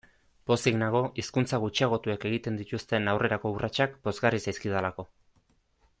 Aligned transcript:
Pozik 0.51 0.77
nago 0.83 1.01
hizkuntza 1.23 1.59
gutxiagotuek 1.65 2.25
egiten 2.31 2.57
dituzten 2.61 3.13
aurrerako 3.13 3.55
urratsak 3.59 3.97
pozgarri 4.09 4.45
zaizkidalako. 4.49 5.11